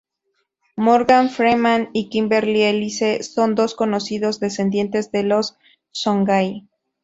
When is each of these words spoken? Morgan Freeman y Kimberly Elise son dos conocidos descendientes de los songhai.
Morgan 0.77 1.29
Freeman 1.29 1.91
y 1.93 2.09
Kimberly 2.09 2.63
Elise 2.63 3.21
son 3.21 3.53
dos 3.53 3.75
conocidos 3.75 4.39
descendientes 4.39 5.11
de 5.11 5.21
los 5.21 5.57
songhai. 5.91 6.67